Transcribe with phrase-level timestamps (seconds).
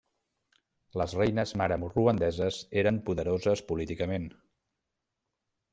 [1.01, 4.29] Les reines mare ruandeses eren poderoses políticament.